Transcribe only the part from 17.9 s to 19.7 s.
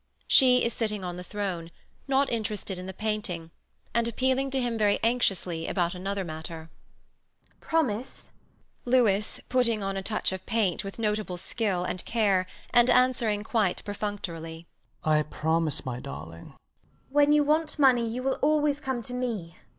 you will always come to me.